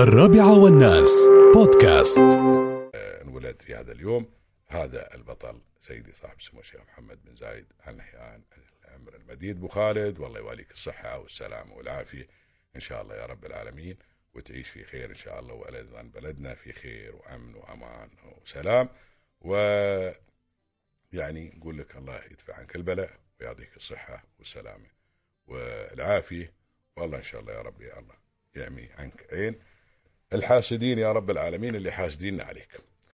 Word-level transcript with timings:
الرابعة 0.00 0.58
والناس. 0.58 1.10
بودكاست. 1.54 2.18
انولد 3.22 3.62
في 3.62 3.74
هذا 3.74 3.92
اليوم. 3.92 4.32
هذا 4.68 5.14
البطل 5.14 5.60
سيدي 5.80 6.12
صاحب 6.12 6.40
سمو 6.40 6.60
الشيخ 6.60 6.80
محمد 6.80 7.24
بن 7.24 7.36
زايد 7.36 7.66
ال 7.88 7.96
نهيان 7.96 8.42
الأمر 8.84 9.14
المديد. 9.14 9.56
أبو 9.56 9.68
خالد 9.68 10.18
والله 10.18 10.38
يواليك 10.38 10.70
الصحة 10.70 11.18
والسلامه 11.18 11.74
والعافية. 11.74 12.28
إن 12.76 12.80
شاء 12.80 13.02
الله 13.02 13.14
يا 13.14 13.26
رب 13.26 13.44
العالمين. 13.44 13.96
وتعيش 14.34 14.68
في 14.70 14.84
خير 14.84 15.10
إن 15.10 15.14
شاء 15.14 15.40
الله 15.40 15.54
وأيضا 15.54 16.02
بلدنا 16.02 16.54
في 16.54 16.72
خير 16.72 17.16
وأمن 17.16 17.54
وأمان 17.54 18.10
وسلام. 18.42 18.88
و 19.40 19.54
يعني 21.12 21.52
نقول 21.56 21.78
لك 21.78 21.96
الله 21.96 22.20
يدفع 22.30 22.54
عنك 22.54 22.76
البلاء 22.76 23.10
ويعطيك 23.40 23.76
الصحة 23.76 24.24
والسلامة 24.38 24.86
والعافية. 25.46 26.52
والله 26.96 27.18
إن 27.18 27.22
شاء 27.22 27.40
الله 27.40 27.52
يا 27.52 27.62
رب 27.62 27.82
يا 27.82 27.98
الله 27.98 28.14
يعمي 28.54 28.88
عنك. 28.98 29.26
عين. 29.32 29.69
الحاسدين 30.32 30.98
يا 30.98 31.12
رب 31.12 31.30
العالمين 31.30 31.74
اللي 31.74 31.90
حاسدين 31.90 32.40
عليك. 32.40 32.89